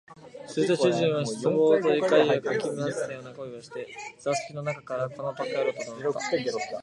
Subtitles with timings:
[0.47, 6.37] すると主人は失望と怒りを掻き交ぜたような声をして、座敷の中から「この馬鹿野郎」と怒鳴った